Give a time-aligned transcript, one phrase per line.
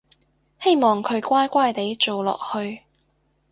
[0.59, 2.81] 希望佢乖乖哋做落去